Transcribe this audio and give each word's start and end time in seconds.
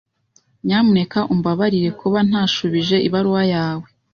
Nyamuneka 0.65 1.19
umbabarire 1.33 1.89
kuba 2.01 2.19
ntashubije 2.29 2.95
ibaruwa 3.07 3.41
yawe. 3.53 3.85